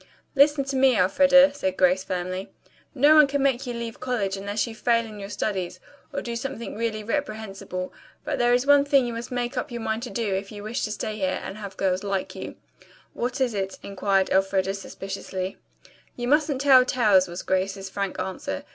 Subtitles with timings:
[0.33, 2.51] "Listen to me, Elfreda," said Grace firmly.
[2.95, 5.79] "No one can make you leave college unless you fail in your studies
[6.11, 7.93] or do something really reprehensible,
[8.25, 10.63] but there is one thing you must make up your mind to do if you
[10.63, 12.55] wish to stay here, and have the girls like you."
[13.13, 15.57] "What is it?" inquired Elfreda suspiciously.
[16.15, 18.63] "You mustn't tell tales," was Grace's frank answer.